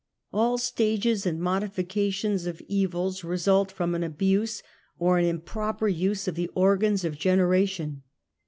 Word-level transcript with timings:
All 0.33 0.57
stages 0.57 1.27
and 1.27 1.39
modifications 1.39 2.47
of 2.47 2.59
evils 2.67 3.23
result 3.23 3.71
from 3.71 3.93
an 3.93 4.01
abuse, 4.03 4.63
or 4.97 5.19
an 5.19 5.25
improper 5.25 5.87
use 5.87 6.27
of 6.27 6.33
the 6.33 6.49
organs 6.55 7.05
of 7.05 7.19
generation. 7.19 8.01